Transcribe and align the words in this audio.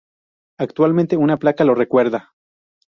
Actualmente 0.57 1.15
una 1.15 1.37
placa 1.37 1.63
lo 1.63 1.75
recuerda. 1.75 2.33